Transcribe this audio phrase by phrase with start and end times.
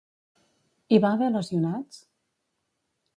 [0.95, 2.01] Hi va haver lesionats?